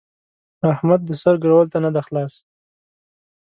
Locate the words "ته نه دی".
1.73-2.01